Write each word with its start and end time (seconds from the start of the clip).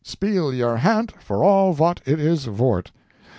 Speal 0.03 0.51
your 0.51 0.77
hant 0.77 1.13
for 1.21 1.43
all 1.43 1.73
vot 1.73 2.01
it 2.07 2.19
is 2.19 2.45
vort. 2.45 2.91